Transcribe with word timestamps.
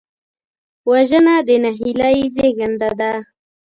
وژنه 0.89 1.35
د 1.47 1.49
نهیلۍ 1.63 2.17
زېږنده 2.35 2.91
ده 2.99 3.11